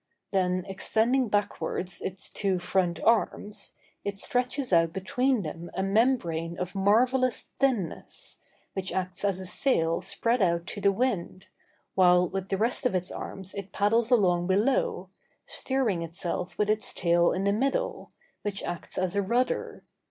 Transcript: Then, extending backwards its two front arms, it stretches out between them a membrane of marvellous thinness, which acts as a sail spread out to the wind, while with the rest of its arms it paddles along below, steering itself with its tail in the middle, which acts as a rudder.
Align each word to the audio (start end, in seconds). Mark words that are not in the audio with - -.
Then, 0.31 0.65
extending 0.67 1.27
backwards 1.29 2.01
its 2.01 2.31
two 2.31 2.57
front 2.57 2.99
arms, 3.03 3.73
it 4.03 4.17
stretches 4.17 4.73
out 4.73 4.93
between 4.93 5.43
them 5.43 5.69
a 5.75 5.83
membrane 5.83 6.57
of 6.57 6.73
marvellous 6.73 7.51
thinness, 7.59 8.39
which 8.73 8.91
acts 8.91 9.23
as 9.23 9.39
a 9.39 9.45
sail 9.45 10.01
spread 10.01 10.41
out 10.41 10.65
to 10.65 10.81
the 10.81 10.91
wind, 10.91 11.45
while 11.93 12.27
with 12.27 12.49
the 12.49 12.57
rest 12.57 12.87
of 12.87 12.95
its 12.95 13.11
arms 13.11 13.53
it 13.53 13.73
paddles 13.73 14.09
along 14.09 14.47
below, 14.47 15.11
steering 15.45 16.01
itself 16.01 16.57
with 16.57 16.67
its 16.67 16.95
tail 16.95 17.31
in 17.31 17.43
the 17.43 17.53
middle, 17.53 18.11
which 18.41 18.63
acts 18.63 18.97
as 18.97 19.15
a 19.15 19.21
rudder. 19.21 19.83